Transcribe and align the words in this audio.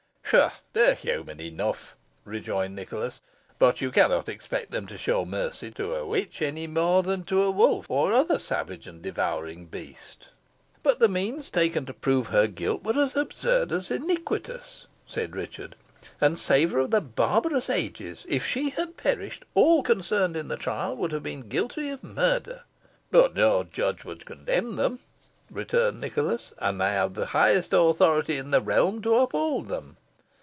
"Pshaw! 0.31 0.51
they 0.71 0.91
are 0.91 0.95
humane 0.95 1.41
enough," 1.41 1.97
rejoined 2.23 2.73
Nicholas; 2.73 3.19
"but 3.59 3.81
you 3.81 3.91
cannot 3.91 4.29
expect 4.29 4.71
them 4.71 4.87
to 4.87 4.97
show 4.97 5.25
mercy 5.25 5.71
to 5.71 5.93
a 5.93 6.07
witch, 6.07 6.41
any 6.41 6.67
more 6.67 7.03
than 7.03 7.25
to 7.25 7.43
a 7.43 7.51
wolf, 7.51 7.85
or 7.89 8.13
other 8.13 8.39
savage 8.39 8.87
and 8.87 9.01
devouring 9.01 9.65
beast." 9.65 10.29
"But 10.83 10.99
the 10.99 11.09
means 11.09 11.49
taken 11.49 11.85
to 11.85 11.93
prove 11.93 12.27
her 12.27 12.47
guilt 12.47 12.81
were 12.85 12.97
as 12.97 13.17
absurd 13.17 13.73
as 13.73 13.91
iniquitous," 13.91 14.85
said 15.05 15.35
Richard, 15.35 15.75
"and 16.21 16.39
savour 16.39 16.79
of 16.79 16.91
the 16.91 17.01
barbarous 17.01 17.69
ages. 17.69 18.25
If 18.29 18.45
she 18.47 18.69
had 18.69 18.95
perished, 18.95 19.43
all 19.53 19.83
concerned 19.83 20.37
in 20.37 20.47
the 20.47 20.55
trial 20.55 20.95
would 20.95 21.11
have 21.11 21.23
been 21.23 21.49
guilty 21.49 21.89
of 21.89 22.05
murder." 22.05 22.63
"But 23.09 23.35
no 23.35 23.65
judge 23.65 24.05
would 24.05 24.25
condemn 24.25 24.77
them," 24.77 24.99
returned 25.51 25.99
Nicholas; 25.99 26.53
"and 26.59 26.79
they 26.79 26.93
have 26.93 27.15
the 27.15 27.25
highest 27.25 27.73
authority 27.73 28.37
in 28.37 28.51
the 28.51 28.61
realm 28.61 29.01
to 29.01 29.15
uphold 29.15 29.67
them. 29.67 29.97